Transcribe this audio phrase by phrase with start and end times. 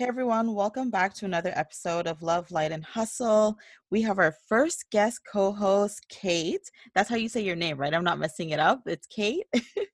[0.00, 3.58] Hey everyone, welcome back to another episode of Love, Light, and Hustle.
[3.90, 6.70] We have our first guest co host, Kait.
[6.94, 7.92] That's how you say your name, right?
[7.92, 8.80] I'm not messing it up.
[8.86, 9.42] It's Kait.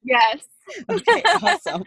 [0.05, 0.45] Yes.
[0.89, 1.83] okay, awesome.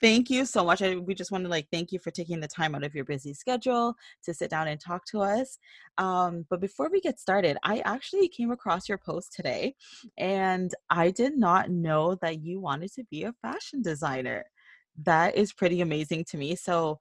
[0.00, 0.82] Thank you so much.
[0.82, 3.04] I, we just want to like thank you for taking the time out of your
[3.04, 5.58] busy schedule to sit down and talk to us.
[5.98, 9.74] Um, but before we get started, I actually came across your post today
[10.16, 14.44] and I did not know that you wanted to be a fashion designer.
[15.02, 16.54] That is pretty amazing to me.
[16.54, 17.00] So,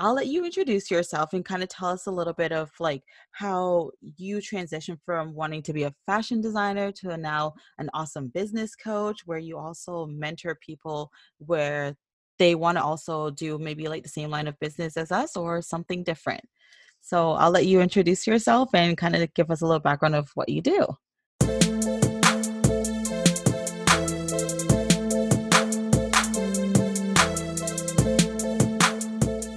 [0.00, 3.02] I'll let you introduce yourself and kind of tell us a little bit of like
[3.32, 8.76] how you transitioned from wanting to be a fashion designer to now an awesome business
[8.76, 11.96] coach where you also mentor people where
[12.38, 15.60] they want to also do maybe like the same line of business as us or
[15.60, 16.42] something different.
[17.00, 20.30] So I'll let you introduce yourself and kind of give us a little background of
[20.34, 20.86] what you do.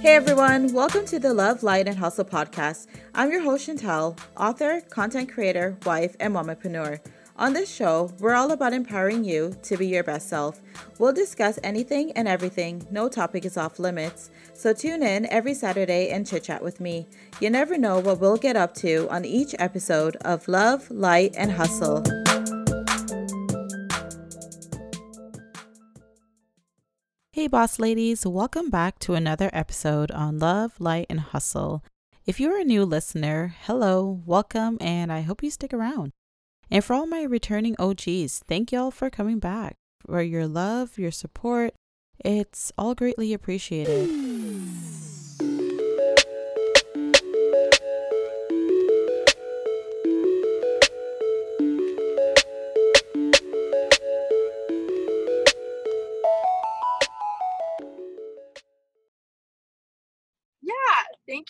[0.02, 2.88] Hey everyone, welcome to the Love, Light, and Hustle podcast.
[3.14, 6.98] I'm your host, Chantel, author, content creator, wife, and mompreneur.
[7.36, 10.60] On this show, we're all about empowering you to be your best self.
[10.98, 14.32] We'll discuss anything and everything, no topic is off limits.
[14.54, 17.06] So tune in every Saturday and chit chat with me.
[17.38, 21.52] You never know what we'll get up to on each episode of Love, Light, and
[21.52, 22.02] Hustle.
[27.42, 31.82] Hey, boss ladies, welcome back to another episode on Love, Light, and Hustle.
[32.24, 36.12] If you're a new listener, hello, welcome, and I hope you stick around.
[36.70, 39.74] And for all my returning OGs, thank y'all for coming back,
[40.06, 41.74] for your love, your support.
[42.24, 44.08] It's all greatly appreciated.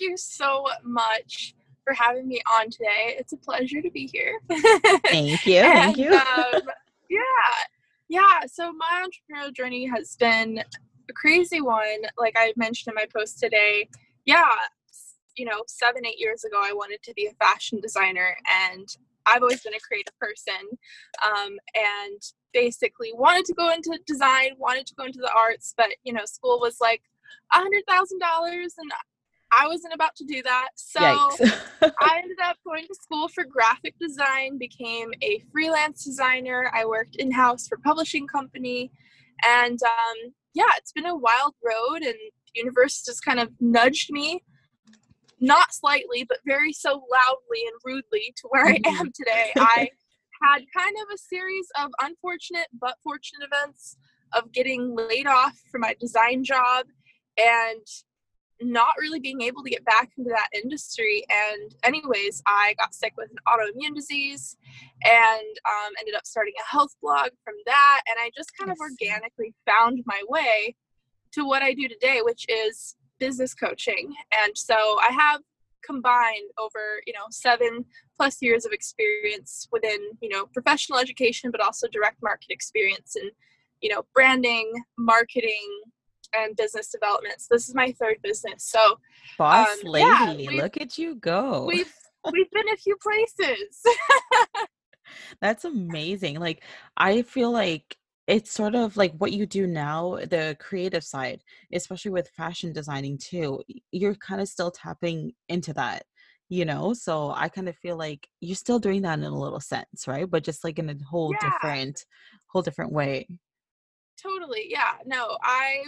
[0.03, 3.17] You so much for having me on today.
[3.19, 4.41] It's a pleasure to be here.
[5.07, 5.57] Thank you.
[5.61, 6.13] and, thank you.
[6.13, 6.63] um,
[7.09, 7.21] yeah.
[8.09, 8.41] Yeah.
[8.47, 12.03] So my entrepreneurial journey has been a crazy one.
[12.19, 13.89] Like I mentioned in my post today.
[14.25, 14.45] Yeah.
[15.37, 18.37] You know, seven, eight years ago, I wanted to be a fashion designer
[18.69, 18.87] and
[19.27, 20.69] I've always been a creative person
[21.25, 22.21] um, and
[22.53, 26.25] basically wanted to go into design, wanted to go into the arts, but you know,
[26.25, 27.03] school was like
[27.53, 28.91] a hundred thousand dollars and
[29.53, 30.69] I wasn't about to do that.
[30.77, 36.71] So I ended up going to school for graphic design, became a freelance designer.
[36.75, 38.91] I worked in house for publishing company.
[39.47, 44.11] And um, yeah, it's been a wild road, and the universe just kind of nudged
[44.11, 44.43] me,
[45.41, 49.01] not slightly, but very so loudly and rudely to where I mm-hmm.
[49.01, 49.53] am today.
[49.57, 49.91] I
[50.43, 53.97] had kind of a series of unfortunate but fortunate events
[54.33, 56.87] of getting laid off from my design job
[57.39, 57.87] and
[58.65, 61.25] not really being able to get back into that industry.
[61.31, 64.57] And, anyways, I got sick with an autoimmune disease
[65.05, 68.01] and um, ended up starting a health blog from that.
[68.09, 70.77] And I just kind of organically found my way
[71.33, 74.13] to what I do today, which is business coaching.
[74.45, 75.41] And so I have
[75.85, 77.85] combined over, you know, seven
[78.17, 83.31] plus years of experience within, you know, professional education, but also direct market experience and,
[83.81, 85.83] you know, branding, marketing,
[86.35, 87.41] and business development.
[87.41, 88.65] So this is my third business.
[88.65, 88.99] So
[89.39, 91.65] boss um, lady, yeah, look at you go.
[91.67, 91.93] We've
[92.31, 93.83] we've been a few places.
[95.41, 96.41] That's amazing.
[96.41, 96.63] Like
[96.97, 102.13] I feel like it's sort of like what you do now, the creative side, especially
[102.13, 103.63] with fashion designing too.
[103.91, 106.05] You're kind of still tapping into that,
[106.49, 106.95] you know?
[106.95, 110.31] So I kind of feel like you're still doing that in a little sense, right?
[110.31, 111.51] But just like in a whole yeah.
[111.51, 112.05] different
[112.47, 113.27] whole different way.
[114.23, 114.67] Totally.
[114.69, 114.93] Yeah.
[115.05, 115.83] No, I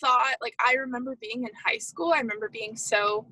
[0.00, 3.26] thought like I remember being in high school, I remember being so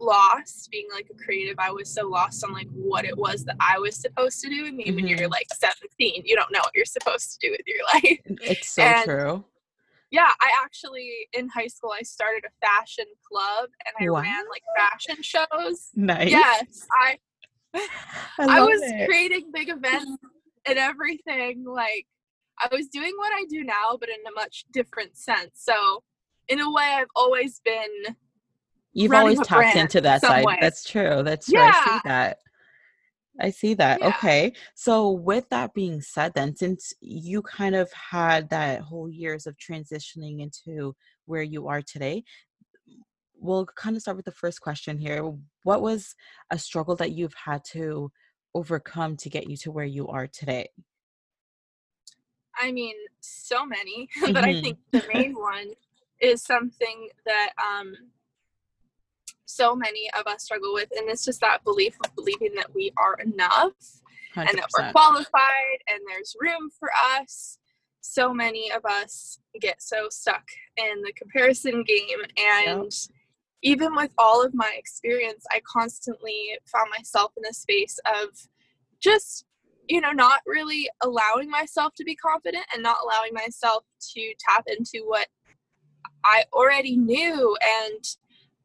[0.00, 3.56] lost being like a creative i was so lost on like what it was that
[3.60, 4.96] i was supposed to do i mean mm-hmm.
[4.96, 5.32] when you're mm-hmm.
[5.32, 8.82] like 17 you don't know what you're supposed to do with your life it's so
[8.82, 9.44] and, true
[10.10, 14.20] yeah i actually in high school i started a fashion club and i wow.
[14.20, 17.18] ran like fashion shows nice yes i
[17.74, 19.06] i, I was it.
[19.06, 20.18] creating big events
[20.66, 22.06] and everything like
[22.60, 25.50] I was doing what I do now, but in a much different sense.
[25.54, 26.02] So,
[26.48, 28.16] in a way, I've always been.
[28.92, 30.44] You've always tapped into that side.
[30.44, 30.58] Way.
[30.60, 31.22] That's true.
[31.24, 31.58] That's true.
[31.58, 31.72] Yeah.
[31.74, 32.38] I see that.
[33.40, 34.00] I see that.
[34.00, 34.08] Yeah.
[34.08, 34.52] Okay.
[34.74, 39.56] So, with that being said, then, since you kind of had that whole years of
[39.56, 40.94] transitioning into
[41.26, 42.22] where you are today,
[43.36, 45.32] we'll kind of start with the first question here.
[45.64, 46.14] What was
[46.50, 48.10] a struggle that you've had to
[48.54, 50.68] overcome to get you to where you are today?
[52.64, 54.62] I mean, so many, but I mm-hmm.
[54.62, 55.68] think the main one
[56.20, 57.94] is something that um,
[59.44, 62.92] so many of us struggle with and it's just that belief of believing that we
[62.96, 63.72] are enough
[64.34, 64.48] 100%.
[64.48, 67.58] and that we're qualified and there's room for us
[68.00, 70.44] so many of us get so stuck
[70.76, 72.18] in the comparison game
[72.58, 72.92] and yep.
[73.62, 78.30] even with all of my experience i constantly found myself in a space of
[79.00, 79.44] just
[79.88, 84.64] you know not really allowing myself to be confident and not allowing myself to tap
[84.66, 85.28] into what
[86.24, 88.04] i already knew and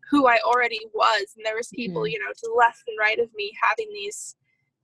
[0.09, 1.33] who I already was.
[1.35, 2.13] And there was people, mm-hmm.
[2.13, 4.35] you know, to the left and right of me having these,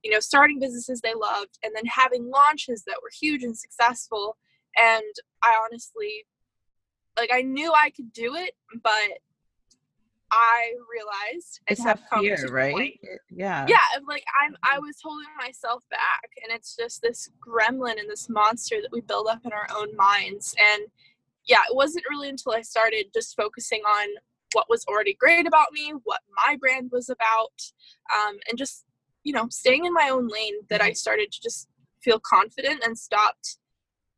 [0.02, 4.36] you know, starting businesses they loved and then having launches that were huge and successful.
[4.76, 5.04] And
[5.42, 6.26] I honestly,
[7.18, 8.92] like, I knew I could do it, but
[10.32, 12.74] I realized it's that fear, right?
[12.74, 12.98] Point.
[13.30, 13.66] Yeah.
[13.68, 13.78] Yeah,
[14.08, 18.76] like I'm I was holding myself back and it's just this gremlin and this monster
[18.82, 20.54] that we build up in our own minds.
[20.58, 20.88] And
[21.46, 24.08] yeah, it wasn't really until I started just focusing on
[24.52, 27.52] what was already great about me, what my brand was about,
[28.14, 28.84] um, and just,
[29.22, 30.94] you know, staying in my own lane that I mm-hmm.
[30.94, 31.68] started to just
[32.02, 33.58] feel confident and stopped,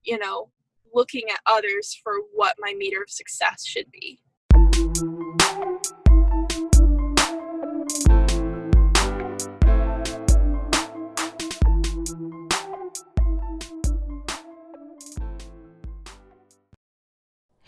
[0.04, 0.50] you know,
[0.94, 4.20] looking at others for what my meter of success should be.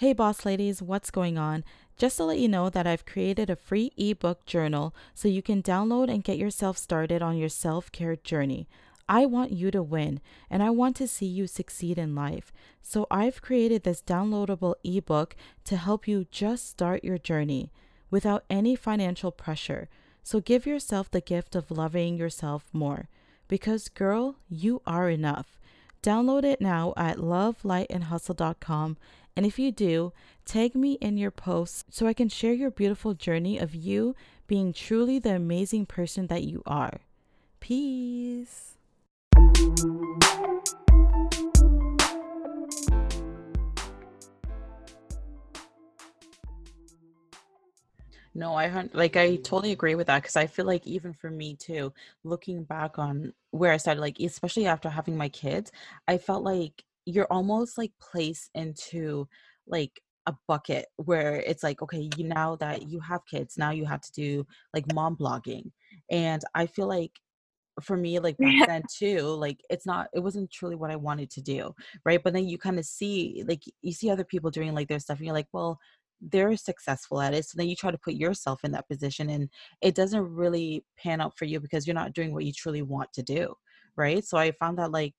[0.01, 1.63] Hey, boss ladies, what's going on?
[1.99, 5.63] Just to let you know that I've created a free ebook journal so you can
[5.63, 8.67] download and get yourself started on your self care journey.
[9.11, 12.51] I want you to win and I want to see you succeed in life.
[12.81, 17.71] So I've created this downloadable ebook to help you just start your journey
[18.11, 19.91] without any financial pressure.
[20.23, 23.11] So give yourself the gift of loving yourself more
[23.49, 25.59] because, girl, you are enough.
[26.03, 28.97] Download it now at lovelightandhustle.com
[29.37, 30.13] and if you do,
[30.45, 34.15] tag me in your posts so I can share your beautiful journey of you
[34.47, 37.01] being truly the amazing person that you are.
[37.61, 38.75] Peace.
[48.33, 51.57] No, I like I totally agree with that because I feel like even for me
[51.57, 51.93] too,
[52.23, 55.73] looking back on where I started, like especially after having my kids,
[56.07, 56.85] I felt like
[57.15, 59.29] you're almost like placed into
[59.67, 63.85] like a bucket where it's like okay you now that you have kids now you
[63.87, 65.71] have to do like mom blogging.
[66.11, 67.13] And i feel like
[67.83, 68.67] for me like back yeah.
[68.69, 71.75] then too like it's not it wasn't truly what i wanted to do
[72.05, 72.23] right?
[72.23, 75.19] But then you kind of see like you see other people doing like their stuff
[75.19, 75.79] and you're like well
[76.21, 77.47] they're successful at it.
[77.47, 79.49] So then you try to put yourself in that position and
[79.81, 83.13] it doesn't really pan out for you because you're not doing what you truly want
[83.15, 83.55] to do
[83.97, 84.25] right?
[84.25, 85.15] So i found that like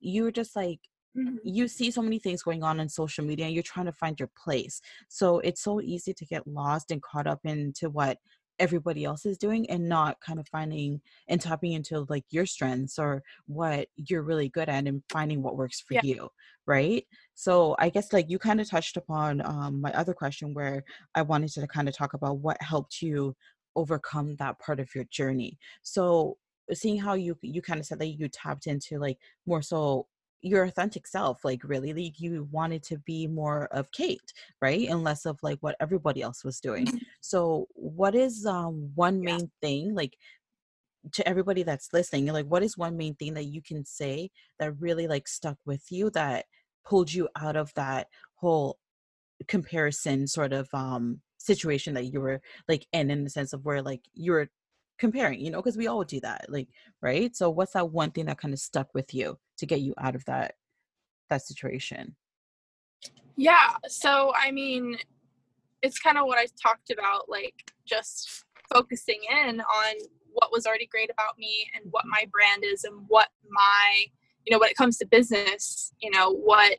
[0.00, 0.80] you were just like
[1.16, 1.36] mm-hmm.
[1.44, 4.18] you see so many things going on in social media and you're trying to find
[4.18, 8.18] your place so it's so easy to get lost and caught up into what
[8.58, 12.98] everybody else is doing and not kind of finding and tapping into like your strengths
[12.98, 16.00] or what you're really good at and finding what works for yeah.
[16.02, 16.28] you
[16.66, 17.04] right
[17.34, 20.82] so i guess like you kind of touched upon um, my other question where
[21.14, 23.34] i wanted to kind of talk about what helped you
[23.74, 26.36] overcome that part of your journey so
[26.72, 30.06] seeing how you you kind of said that you tapped into like more so
[30.42, 35.02] your authentic self like really like you wanted to be more of Kait right and
[35.02, 36.98] less of like what everybody else was doing mm-hmm.
[37.20, 39.46] so what is um one main yeah.
[39.60, 40.16] thing like
[41.12, 44.78] to everybody that's listening like what is one main thing that you can say that
[44.80, 46.46] really like stuck with you that
[46.84, 48.78] pulled you out of that whole
[49.48, 53.82] comparison sort of um situation that you were like in in the sense of where
[53.82, 54.48] like you were
[54.98, 56.68] comparing you know because we all do that like
[57.02, 57.36] right?
[57.36, 60.14] So what's that one thing that kind of stuck with you to get you out
[60.14, 60.54] of that
[61.30, 62.16] that situation?
[63.36, 64.96] Yeah so i mean
[65.82, 69.94] it's kind of what i talked about like just focusing in on
[70.32, 74.04] what was already great about me and what my brand is and what my
[74.44, 76.78] you know when it comes to business you know what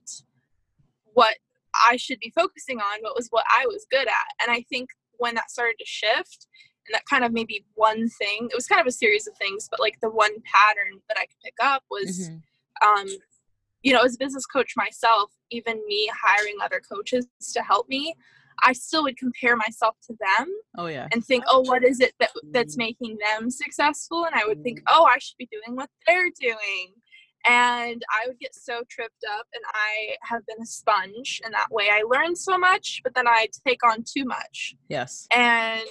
[1.13, 1.35] what
[1.89, 4.27] i should be focusing on what was what i was good at.
[4.41, 6.47] And i think when that started to shift
[6.87, 9.67] and that kind of maybe one thing it was kind of a series of things
[9.69, 12.37] but like the one pattern that i could pick up was mm-hmm
[12.85, 13.07] um,
[13.83, 18.13] you know, as a business coach myself, even me hiring other coaches to help me,
[18.63, 20.51] I still would compare myself to them.
[20.77, 21.07] Oh yeah.
[21.11, 24.25] And think, oh, what is it that that's making them successful?
[24.25, 24.99] And I would think, mm-hmm.
[24.99, 26.93] oh, I should be doing what they're doing.
[27.47, 31.67] And I would get so tripped up, and I have been a sponge in that
[31.71, 31.87] way.
[31.89, 34.75] I learn so much, but then I take on too much.
[34.89, 35.27] Yes.
[35.31, 35.85] And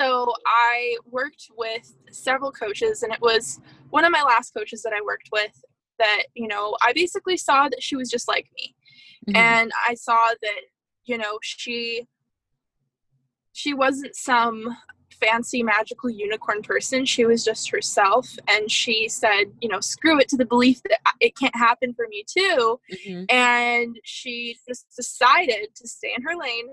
[0.00, 4.92] so I worked with several coaches, and it was one of my last coaches that
[4.92, 5.52] I worked with
[5.98, 8.74] that, you know, I basically saw that she was just like me.
[9.28, 9.36] Mm-hmm.
[9.36, 10.60] And I saw that,
[11.04, 12.06] you know, she
[13.52, 14.76] she wasn't some
[15.20, 17.04] fancy magical unicorn person.
[17.04, 18.28] She was just herself.
[18.48, 22.06] And she said, you know, screw it to the belief that it can't happen for
[22.08, 22.80] me too.
[22.92, 23.24] Mm-hmm.
[23.28, 26.68] And she just decided to stay in her lane,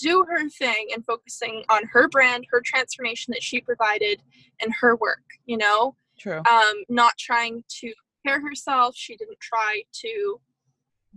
[0.00, 4.22] do her thing, and focusing on her brand, her transformation that she provided,
[4.60, 5.96] and her work, you know?
[6.18, 6.40] True.
[6.48, 8.96] Um, not trying to compare herself.
[8.96, 10.40] She didn't try to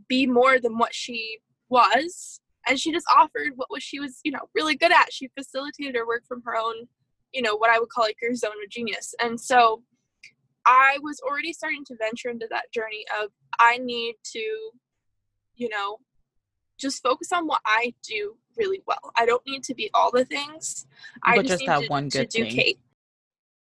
[0.08, 4.32] be more than what she was and she just offered what was she was you
[4.32, 6.88] know really good at she facilitated her work from her own
[7.34, 9.82] you know what i would call like your zone of genius and so
[10.66, 14.72] i was already starting to venture into that journey of i need to
[15.56, 15.98] you know
[16.78, 20.26] just focus on what i do really well i don't need to be all the
[20.26, 20.86] things
[21.24, 22.56] i just, just need to, one good to do thing.
[22.56, 22.80] kate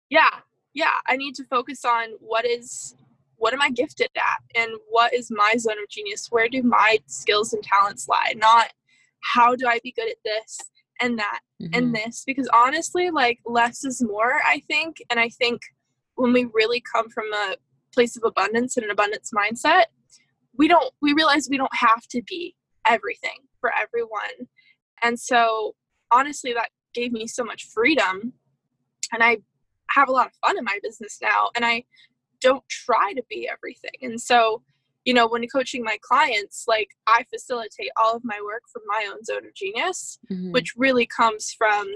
[0.10, 0.30] yeah
[0.74, 2.96] yeah i need to focus on what is
[3.38, 6.98] what am i gifted at and what is my zone of genius where do my
[7.06, 8.72] skills and talents lie not
[9.22, 10.60] how do I be good at this
[11.02, 11.74] and that mm-hmm.
[11.74, 12.24] and this?
[12.26, 14.98] Because honestly, like less is more, I think.
[15.10, 15.62] And I think
[16.16, 17.56] when we really come from a
[17.94, 19.86] place of abundance and an abundance mindset,
[20.58, 22.56] we don't, we realize we don't have to be
[22.88, 24.48] everything for everyone.
[25.04, 25.76] And so
[26.12, 28.34] honestly, that gave me so much freedom.
[29.14, 29.38] And I
[29.92, 31.50] have a lot of fun in my business now.
[31.56, 31.84] And I
[32.42, 33.92] don't try to be everything.
[34.02, 34.64] And so
[35.08, 39.10] you know, when coaching my clients, like I facilitate all of my work from my
[39.10, 40.52] own zone of genius, mm-hmm.
[40.52, 41.88] which really comes from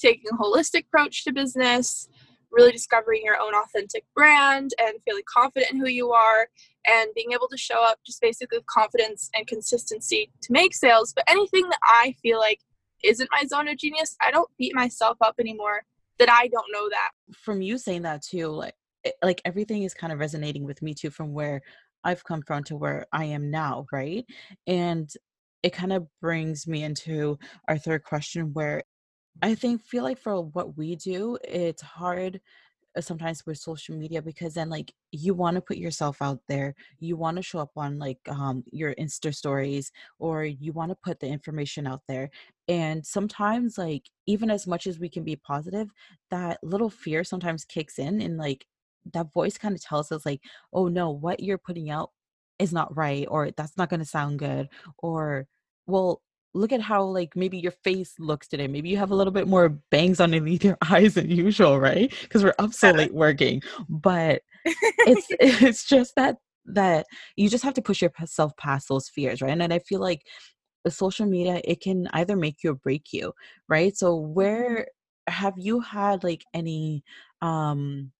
[0.00, 2.08] taking a holistic approach to business,
[2.50, 6.48] really discovering your own authentic brand and feeling confident in who you are
[6.86, 11.12] and being able to show up just basically with confidence and consistency to make sales.
[11.14, 12.60] But anything that I feel like
[13.04, 15.82] isn't my zone of genius, I don't beat myself up anymore
[16.18, 17.10] that I don't know that.
[17.36, 18.74] From you saying that too, like
[19.04, 21.60] eh, like everything is kind of resonating with me too from where
[22.04, 24.24] I've come from to where I am now, right?
[24.66, 25.10] And
[25.62, 27.38] it kind of brings me into
[27.68, 28.82] our third question where
[29.42, 32.40] I think feel like for what we do, it's hard
[32.96, 36.74] uh, sometimes with social media because then like you want to put yourself out there
[37.00, 40.96] you want to show up on like um your insta stories or you want to
[40.96, 42.30] put the information out there.
[42.68, 45.90] And sometimes like even as much as we can be positive
[46.30, 48.66] that little fear sometimes kicks in and like
[49.12, 50.40] that voice kind of tells us like
[50.72, 52.10] oh no what you're putting out
[52.58, 55.46] is not right or that's not going to sound good or
[55.86, 56.22] well
[56.56, 58.66] look at how like maybe your face looks today.
[58.66, 62.12] Maybe you have a little bit more bangs underneath your eyes than usual right?
[62.22, 63.62] Because we're up so late working.
[63.88, 66.36] But it's it's just that
[66.66, 69.52] that you just have to push yourself past those fears right?
[69.52, 70.22] And, and i feel like
[70.82, 73.32] the social media it can either make you or break you
[73.68, 73.96] right?
[73.96, 74.34] So mm-hmm.
[74.34, 74.88] where
[75.28, 77.02] have you had like any
[77.42, 78.12] um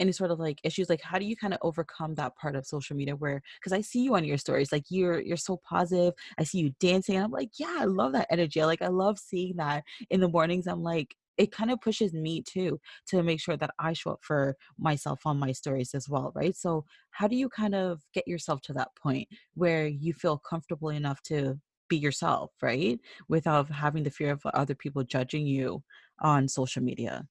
[0.00, 2.66] any sort of like issues like how do you kind of overcome that part of
[2.66, 6.14] social media where because i see you on your stories like you're you're so positive
[6.38, 9.54] i see you dancing i'm like yeah i love that energy like i love seeing
[9.56, 13.56] that in the mornings i'm like it kind of pushes me too to make sure
[13.56, 16.56] that i show up for myself on my stories as well right?
[16.56, 20.90] So how do you kind of get yourself to that point where you feel comfortable
[20.90, 23.00] enough to be yourself right?
[23.28, 25.82] Without having the fear of other people judging you
[26.20, 27.26] on social media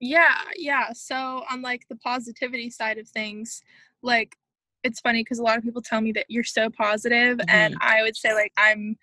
[0.00, 0.92] yeah, yeah.
[0.92, 3.60] So on like the positivity side of things,
[4.02, 4.36] like
[4.84, 7.50] it's funny because a lot of people tell me that you're so positive, mm-hmm.
[7.50, 8.96] and I would say like I'm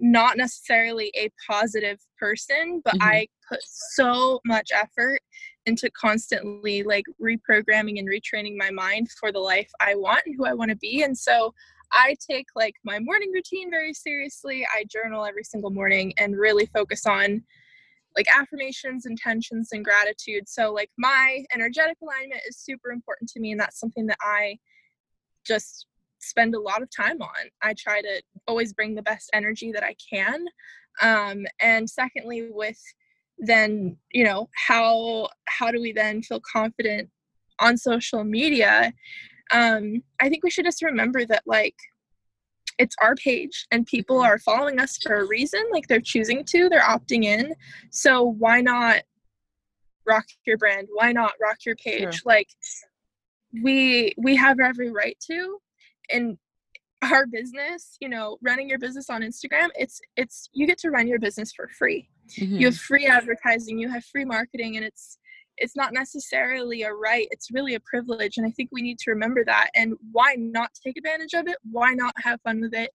[0.00, 3.08] not necessarily a positive person, but mm-hmm.
[3.08, 5.20] I put so much effort
[5.64, 10.44] into constantly like reprogramming and retraining my mind for the life I want and who
[10.44, 11.02] I want to be.
[11.02, 11.54] And so
[11.92, 14.66] I take like my morning routine very seriously.
[14.74, 17.44] I journal every single morning and really focus on
[18.16, 20.48] like affirmations, intentions, and gratitude.
[20.48, 24.58] So, like, my energetic alignment is super important to me, and that's something that I
[25.46, 25.86] just
[26.18, 27.50] spend a lot of time on.
[27.62, 30.44] I try to always bring the best energy that I can.
[31.00, 32.78] Um, and secondly, with
[33.38, 37.10] then you know how how do we then feel confident
[37.58, 38.92] on social media
[39.50, 41.74] um i think we should just remember that like
[42.82, 44.32] it's our page and people mm-hmm.
[44.32, 47.54] are following us for a reason like they're choosing to they're opting in.
[47.90, 49.02] So why not
[50.06, 50.88] rock your brand?
[50.92, 52.22] Why not rock your page?
[52.24, 52.48] Like
[53.62, 55.58] we we have every right to.
[56.12, 56.36] And
[57.02, 61.08] our business you know running your business on instagram it's it's you get to run
[61.08, 62.08] your business for free.
[62.38, 62.58] Mm-hmm.
[62.58, 65.18] you have free advertising you have free marketing and it's
[65.58, 69.10] it's not necessarily a right it's really a privilege and i think we need to
[69.10, 71.56] remember that and why not take advantage of it?
[71.70, 72.90] Why not have fun with it?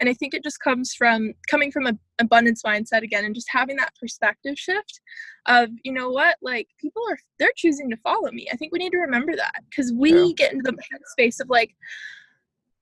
[0.00, 3.48] And i think it just comes from coming from an abundance mindset again and just
[3.50, 5.00] having that perspective shift
[5.46, 6.36] of you know what?
[6.42, 8.48] Like people are they're choosing to follow me.
[8.52, 10.32] I think we need to remember that because we yeah.
[10.36, 11.74] get into the space of like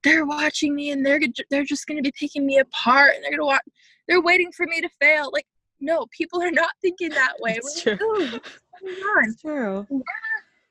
[0.03, 1.21] they're watching me and they're
[1.51, 3.63] they're just going to be picking me apart and they're going to watch
[4.09, 5.31] they're waiting for me to fail.
[5.33, 5.47] Like
[5.81, 7.59] no, people are not thinking that way.
[8.83, 9.15] It's true.
[9.17, 9.87] Like, It's true.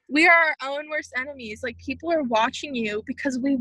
[0.08, 1.62] we are our own worst enemies.
[1.63, 3.58] Like people are watching you because we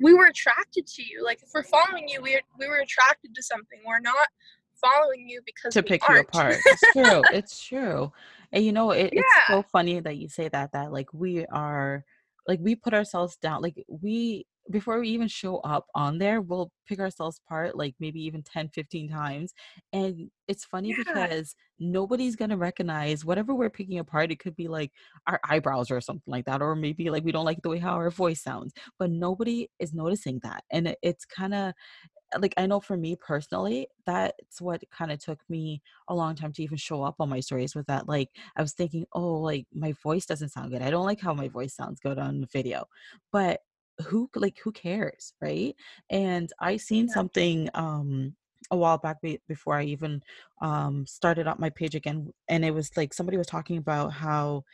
[0.00, 1.24] we were attracted to you.
[1.24, 3.80] Like if we're following you, we we were attracted to something.
[3.86, 4.28] We're not
[4.80, 6.28] following you because to pick you aren't.
[6.28, 6.56] apart.
[6.64, 7.22] It's true.
[7.32, 8.12] it's true.
[8.52, 12.04] And you know, it, it's so funny that you say that, that like we are,
[12.48, 16.72] like we put ourselves down, like we, before we even show up on there, we'll
[16.86, 19.54] pick ourselves apart like maybe even 10, 15 times.
[19.92, 20.94] And it's funny Yeah.
[20.94, 24.30] because nobody's going to recognize whatever we're picking apart.
[24.30, 24.92] It could be like
[25.26, 27.94] our eyebrows or something like that, or maybe like we don't like the way how
[27.94, 30.64] our voice sounds, but nobody is noticing that.
[30.70, 31.72] And it, it's kind of,
[32.38, 36.52] like I know for me personally, that's what kind of took me a long time
[36.52, 39.66] to even show up on my stories was that like I was thinking, oh, like
[39.72, 40.82] my voice doesn't sound good.
[40.82, 42.84] I don't like how my voice sounds good on video.
[43.32, 43.62] But
[44.00, 45.74] who like who cares, right?
[46.10, 47.14] And I seen Yeah.
[47.14, 48.34] something um
[48.70, 50.22] a while back be- before I even
[50.60, 54.64] um started up my page again and it was like somebody was talking about how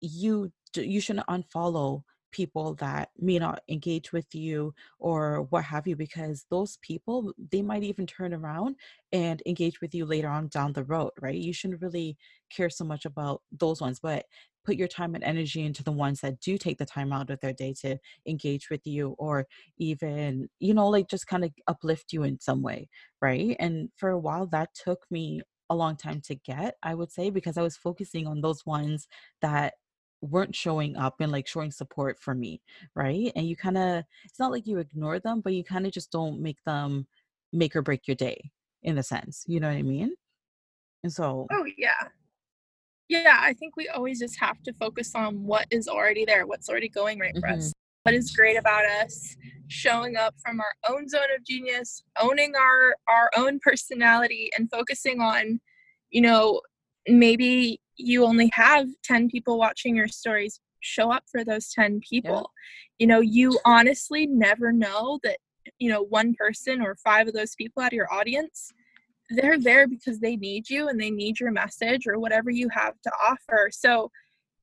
[0.00, 5.94] you you shouldn't unfollow people that may not engage with you or what have you
[5.94, 8.74] because those people they might even turn around
[9.12, 12.16] and engage with you later on down the road right you shouldn't really
[12.50, 14.24] care so much about those ones but
[14.64, 17.40] put your time and energy into the ones that do take the time out of
[17.40, 19.46] their day to engage with you or
[19.78, 22.88] even you know like just kind of uplift you in some way
[23.20, 23.56] right?
[23.58, 25.40] And for a while that took me
[25.70, 29.08] a long time to get i would say because i was focusing on those ones
[29.40, 29.74] that
[30.20, 32.60] weren't showing up and like showing support for me
[32.94, 33.30] right?
[33.36, 36.10] And you kind of it's not like you ignore them but you kind of just
[36.10, 37.06] don't make them
[37.52, 38.50] make or break your day
[38.82, 40.14] in a sense you know what i mean?
[41.02, 42.08] And so Oh yeah.
[43.08, 46.68] Yeah, I think we always just have to focus on what is already there, what's
[46.68, 47.58] already going right for Mhm.
[47.58, 47.72] us.
[48.04, 49.36] What is great about us,
[49.68, 55.20] showing up from our own zone of genius, owning our our own personality and focusing
[55.20, 55.60] on,
[56.10, 56.60] you know,
[57.08, 60.60] maybe you only have 10 people watching your stories.
[60.80, 62.52] Show up for those 10 people.
[62.98, 65.38] You know, you honestly never know that,
[65.78, 68.72] you know, one person or five of those people out of your audience
[69.30, 72.94] they're there because they need you and they need your message or whatever you have
[73.02, 73.70] to offer.
[73.72, 74.10] So,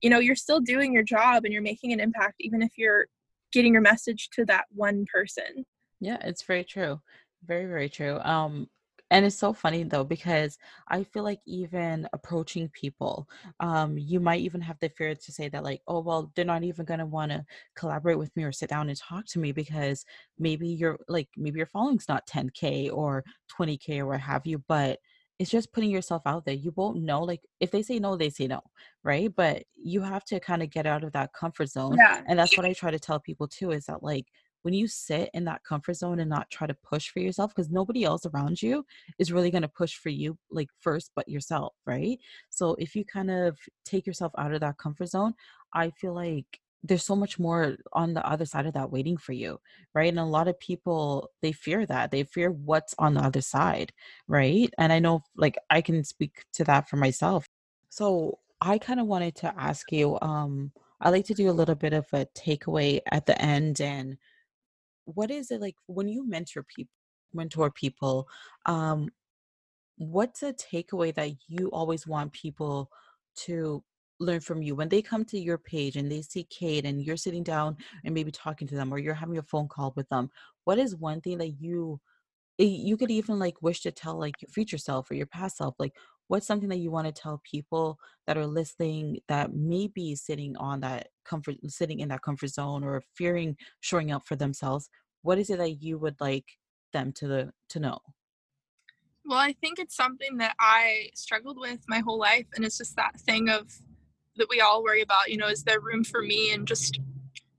[0.00, 3.06] you know, you're still doing your job and you're making an impact, even if you're
[3.52, 5.64] getting your message to that one person.
[6.00, 7.00] Yeah, it's very true.
[7.46, 8.18] Very, very true.
[8.20, 8.68] Um,
[9.12, 13.28] and it's so funny though, because I feel like even approaching people,
[13.60, 16.64] um, you might even have the fear to say that, like, oh, well, they're not
[16.64, 17.44] even gonna want to
[17.76, 20.04] collaborate with me or sit down and talk to me because
[20.38, 24.98] maybe you're like, maybe your following's not 10K or 20K or what have you, but
[25.38, 26.54] it's just putting yourself out there.
[26.54, 28.60] You won't know, like, if they say no, they say no,
[29.02, 29.34] right?
[29.34, 32.22] But you have to kind of get out of that comfort zone Yeah.
[32.26, 34.26] and that's what I try to tell people too is that like
[34.62, 37.70] when you sit in that comfort zone and not try to push for yourself because
[37.70, 38.84] nobody else around you
[39.18, 42.18] is really going to push for you like first but yourself right?
[42.50, 45.34] So if you kind of take yourself out of that comfort zone
[45.74, 49.32] i feel like there's so much more on the other side of that waiting for
[49.32, 49.58] you
[49.94, 50.08] right?
[50.08, 53.92] And a lot of people they fear that they fear what's on the other side
[54.28, 54.72] right?
[54.78, 57.46] And i know like i can speak to that for myself.
[57.88, 60.72] So i kind of wanted to ask you um
[61.04, 64.16] I like to do a little bit of a takeaway at the end and
[65.04, 66.92] what is it like when you mentor people
[67.34, 68.28] mentor people
[68.66, 69.08] um
[69.96, 72.90] what's a takeaway that you always want people
[73.36, 73.82] to
[74.20, 74.74] learn from you?
[74.74, 78.14] When they come to your page and they see Kait and you're sitting down and
[78.14, 80.30] maybe talking to them or you're having a phone call with them
[80.64, 82.00] what is one thing that you
[82.58, 85.56] eh, you could even like wish to tell like your future self or your past
[85.56, 85.94] self like
[86.28, 90.56] what's something that you want to tell people that are listening that may be sitting
[90.56, 94.88] on that comfort sitting in that comfort zone or fearing showing up for themselves
[95.22, 96.46] what is it that you would like
[96.92, 97.98] them to the to know
[99.24, 102.46] Well, I think it's something that I struggled with my whole life.
[102.54, 103.70] And it's just that thing of
[104.36, 106.98] that we all worry about, you know, is there room for me and just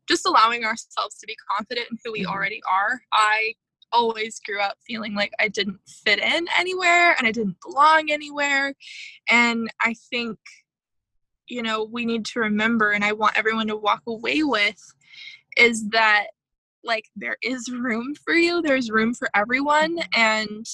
[0.08, 2.28] just allowing ourselves to be confident in who we Mhm.
[2.28, 3.02] already are.
[3.13, 3.56] I
[3.93, 8.73] always grew up feeling like I didn't fit in anywhere and I didn't belong anywhere.
[9.29, 10.38] And I think,
[11.47, 14.82] you know, we need to remember, and I want everyone to walk away with,
[15.56, 16.27] is that
[16.84, 19.99] like there is room for you, there's room for everyone.
[20.15, 20.65] And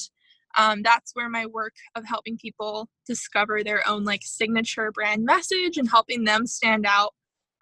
[0.57, 5.77] um, that's where my work of helping people discover their own like signature brand message
[5.77, 7.13] and helping them stand out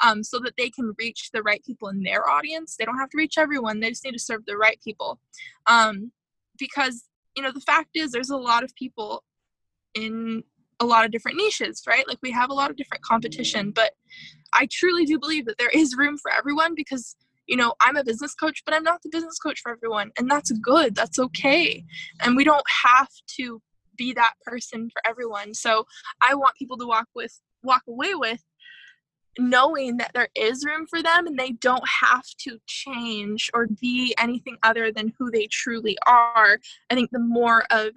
[0.04, 2.76] um, so that they can reach the right people in their audience.
[2.76, 5.20] They don't have to reach everyone, they just need to serve the right people.
[5.66, 6.12] Um,
[6.58, 7.06] because,
[7.36, 9.24] you know, the fact is, there's a lot of people
[9.94, 10.44] in
[10.80, 12.08] a lot of different niches, right?
[12.08, 13.94] Like we have a lot of different competition, but
[14.54, 17.16] I truly do believe that there is room for everyone because,
[17.48, 20.12] you know, I'm a business coach, but I'm not the business coach for everyone.
[20.18, 21.84] And that's good, that's okay.
[22.22, 23.62] And we don't have to
[23.98, 25.54] be that person for everyone.
[25.54, 25.86] So
[26.22, 28.44] I want people to walk with walk away with
[29.40, 34.16] knowing that there is room for them and they don't have to change or be
[34.20, 36.60] anything other than who they truly are.
[36.90, 37.90] I think the more of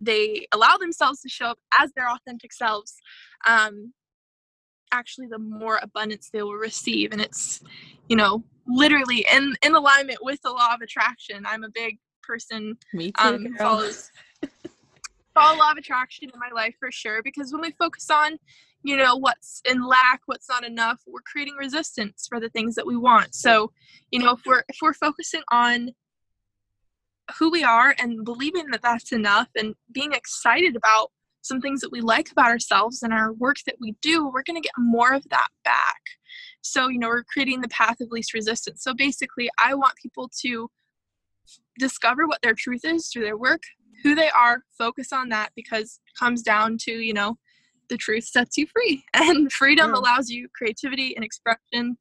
[0.00, 2.96] they allow themselves to show up as their authentic selves,
[3.46, 3.92] um,
[4.92, 7.12] actually the more abundance they will receive.
[7.12, 7.60] And it's,
[8.08, 11.44] you know, literally in in alignment with the law of attraction.
[11.46, 14.10] I'm a big person Me too, um, follows
[15.34, 18.38] follow law of attraction in my life for sure because when we focus on
[18.84, 22.86] you know what's in lack what's not enough we're creating resistance for the things that
[22.86, 23.34] we want.
[23.34, 23.72] So
[24.12, 25.90] you know if we're if we're focusing on
[27.38, 31.90] who we are and believing that that's enough and being excited about some things that
[31.90, 35.14] we like about ourselves and our work that we do we're going to get more
[35.14, 36.02] of that back.
[36.60, 38.82] So you know we're creating the path of least resistance.
[38.82, 40.70] So basically i want people to
[41.78, 43.62] discover what their truth is through their work
[44.02, 47.38] who they are focus on that because it comes down to you know
[47.88, 50.00] the truth sets you free and freedom yeah.
[50.00, 51.96] allows you creativity and expression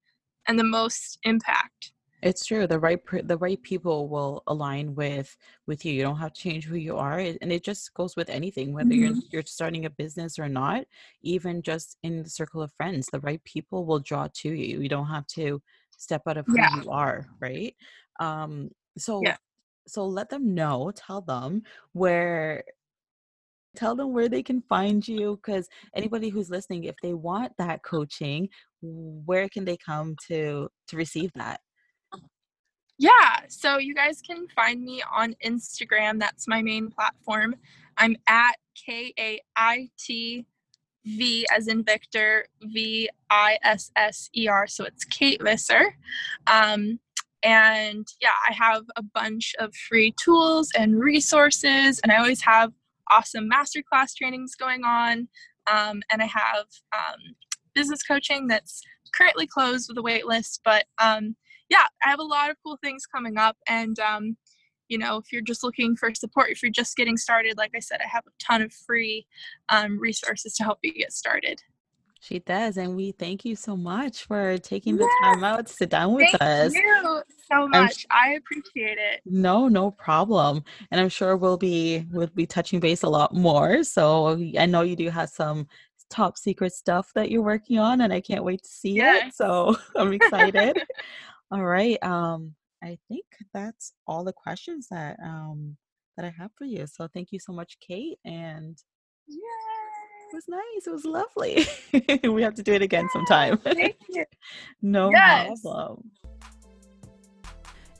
[0.47, 1.93] and the most impact
[2.23, 5.35] it's true the right the right people will align with
[5.67, 8.29] with you you don't have to change who you are and it just goes with
[8.29, 9.15] anything whether mm-hmm.
[9.15, 10.85] you're you're starting a business or not
[11.21, 14.89] even just in the circle of friends the right people will draw to you you
[14.89, 15.61] don't have to
[15.97, 16.81] step out of who yeah.
[16.81, 17.75] you are right
[18.19, 19.37] um so yeah.
[19.87, 22.63] so let them know tell them where
[23.75, 27.83] tell them where they can find you because anybody who's listening if they want that
[27.83, 28.49] coaching
[28.81, 31.59] where can they come to to receive that?
[32.97, 37.55] Yeah so you guys can find me on instagram that's my main platform.
[37.97, 40.45] I'm at k-a-i-t
[41.05, 43.07] v as in victor v-i-s-s-e-r
[44.67, 45.95] so it's Kait Visser.
[46.47, 46.99] Um,
[47.43, 52.71] and yeah i have a bunch of free tools and resources and i always have
[53.11, 55.27] awesome masterclass trainings going on.
[55.71, 57.35] Um, and I have um,
[57.73, 58.81] business coaching that's
[59.15, 60.61] currently closed with a wait list.
[60.63, 61.35] But um,
[61.69, 63.57] yeah, I have a lot of cool things coming up.
[63.67, 64.37] And, um,
[64.89, 67.79] you know, if you're just looking for support, if you're just getting started, like I
[67.79, 69.25] said, I have a ton of free
[69.97, 71.61] resources to help you get started.
[72.23, 72.77] She does.
[72.77, 76.23] And we thank you so much for taking the time out to sit down with
[76.31, 76.71] thank us.
[76.71, 78.05] Thank you so much.
[78.09, 79.19] i appreciate it.
[79.25, 80.63] No, no problem.
[80.89, 83.83] And I'm sure we'll be we'll be touching base a lot more.
[83.83, 85.67] So I know you do have some
[86.09, 89.27] top secret stuff that you're working on and I can't wait to see yes.
[89.27, 89.35] it.
[89.35, 90.81] So I'm excited.
[91.51, 92.01] all right.
[92.01, 95.75] Um I think that's all the questions that um
[96.15, 96.87] that I have for you.
[96.87, 98.13] So thank you so much, Kait.
[98.23, 98.77] And
[99.27, 99.72] yeah
[100.33, 100.87] was nice.
[100.87, 101.65] It was lovely.
[102.29, 103.57] we have to do it again sometime.
[103.63, 104.25] Thank you.
[104.81, 105.61] no yes.
[105.61, 106.11] problem.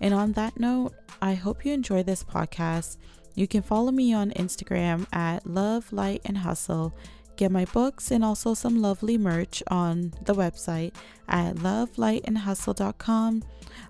[0.02, 2.98] And on that note, I hope you enjoy this podcast.
[3.36, 6.94] You can follow me on Instagram at Love, Light, and Hustle.
[7.36, 10.94] Get my books and also some lovely merch on the website
[11.28, 13.44] at lovelightandhustle.com.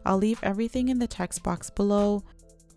[0.06, 2.24] I'll leave everything in the text box below.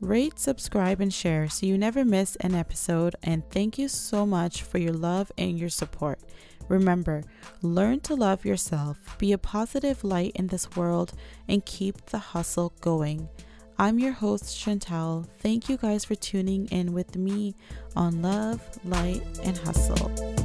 [0.00, 3.16] Rate, subscribe, and share so you never miss an episode.
[3.22, 6.20] And thank you so much for your love and your support.
[6.68, 7.22] Remember,
[7.62, 11.12] learn to love yourself, be a positive light in this world,
[11.48, 13.28] and keep the hustle going.
[13.78, 15.26] I'm your host, Chantel.
[15.38, 17.54] Thank you guys for tuning in with me
[17.94, 20.35] on Love, Light, and Hustle.